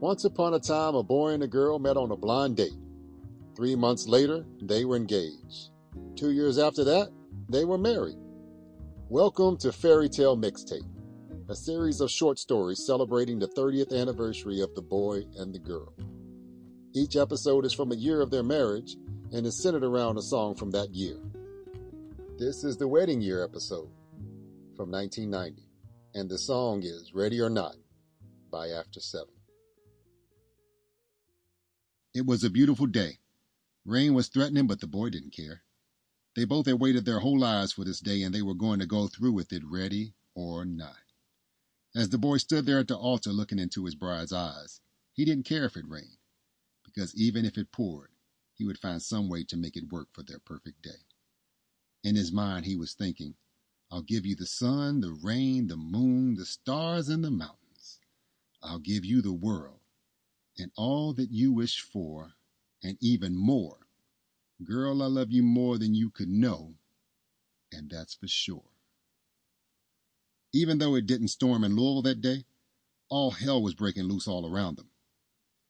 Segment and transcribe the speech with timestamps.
[0.00, 2.78] Once upon a time, a boy and a girl met on a blind date.
[3.56, 5.70] Three months later, they were engaged.
[6.14, 7.10] Two years after that,
[7.48, 8.14] they were married.
[9.08, 10.88] Welcome to Fairy Tale Mixtape,
[11.48, 15.92] a series of short stories celebrating the 30th anniversary of the boy and the girl.
[16.94, 18.94] Each episode is from a year of their marriage
[19.32, 21.18] and is centered around a song from that year.
[22.38, 23.90] This is the wedding year episode
[24.76, 25.60] from 1990,
[26.14, 27.74] and the song is Ready or Not
[28.52, 29.37] by After Seven.
[32.14, 33.20] It was a beautiful day.
[33.84, 35.62] Rain was threatening, but the boy didn't care.
[36.34, 38.86] They both had waited their whole lives for this day, and they were going to
[38.86, 40.96] go through with it ready or not.
[41.94, 44.80] As the boy stood there at the altar looking into his bride's eyes,
[45.12, 46.18] he didn't care if it rained,
[46.84, 48.12] because even if it poured,
[48.54, 51.04] he would find some way to make it work for their perfect day.
[52.02, 53.34] In his mind, he was thinking,
[53.90, 58.00] I'll give you the sun, the rain, the moon, the stars, and the mountains.
[58.62, 59.77] I'll give you the world
[60.58, 62.32] and all that you wish for,
[62.82, 63.78] and even more.
[64.64, 66.74] Girl, I love you more than you could know,
[67.72, 68.70] and that's for sure.
[70.52, 72.44] Even though it didn't storm in Louisville that day,
[73.08, 74.90] all hell was breaking loose all around them.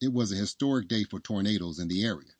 [0.00, 2.32] It was a historic day for tornadoes in the area.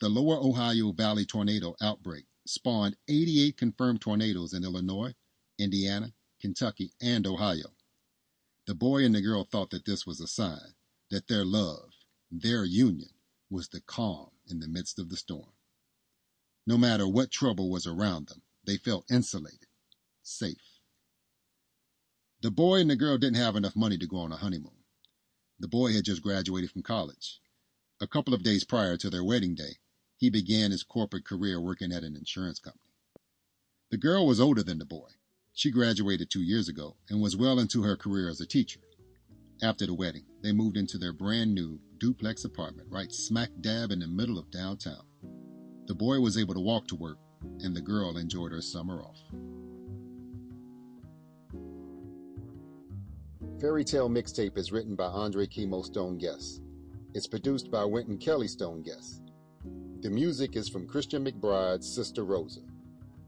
[0.00, 5.14] The lower Ohio Valley tornado outbreak spawned 88 confirmed tornadoes in Illinois,
[5.58, 7.74] Indiana, Kentucky, and Ohio.
[8.66, 10.74] The boy and the girl thought that this was a sign
[11.12, 11.92] that their love,
[12.30, 13.10] their union,
[13.50, 15.52] was the calm in the midst of the storm.
[16.66, 19.68] No matter what trouble was around them, they felt insulated,
[20.22, 20.80] safe.
[22.40, 24.84] The boy and the girl didn't have enough money to go on a honeymoon.
[25.60, 27.40] The boy had just graduated from college.
[28.00, 29.80] A couple of days prior to their wedding day,
[30.16, 32.94] he began his corporate career working at an insurance company.
[33.90, 35.10] The girl was older than the boy.
[35.52, 38.80] She graduated two years ago and was well into her career as a teacher.
[39.62, 44.00] After the wedding, they moved into their brand new duplex apartment right smack dab in
[44.00, 45.04] the middle of downtown.
[45.86, 47.18] The boy was able to walk to work,
[47.60, 49.18] and the girl enjoyed her summer off.
[53.60, 56.62] Fairy Tale Mixtape is written by Andre Kimo Stone Guest.
[57.14, 59.22] It's produced by Wynton Kelly Stone Guest.
[60.00, 62.62] The music is from Christian McBride's Sister Rosa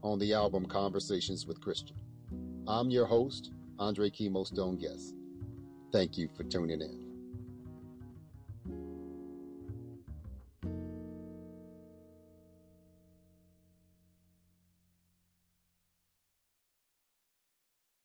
[0.03, 1.95] on the album Conversations with Christian.
[2.67, 5.15] I'm your host, Andre Kimo Stone Guest.
[5.93, 7.04] Thank you for tuning in.